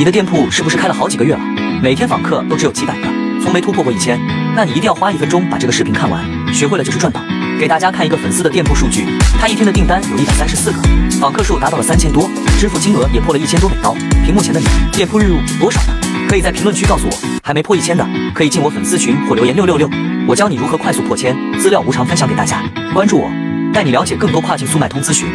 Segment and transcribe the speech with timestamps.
[0.00, 1.40] 你的店铺是不是开了好几个月了？
[1.82, 3.08] 每天访客都只有几百个，
[3.42, 4.18] 从没突破过一千。
[4.56, 7.20] 那你一定要花一分钟把这个视频看完，学会了就是赚到。
[7.60, 9.04] 给大家看一个粉丝的店铺数据，
[9.38, 10.80] 他一天的订单有一百三十四个，
[11.20, 13.92] 访客数达到了三千多，支付金额也破了一千多美刀。
[14.24, 15.92] 屏幕前的你，店铺日入多少呢？
[16.30, 17.40] 可以在评论区告诉我。
[17.42, 18.02] 还没破一千的
[18.34, 19.86] 可以进我粉丝群或留言：六六六，
[20.26, 21.36] 我教你如何快速破千。
[21.58, 22.62] 资料无偿分享给大家，
[22.94, 23.30] 关注我，
[23.70, 25.28] 带你了解更多跨境速卖通咨询。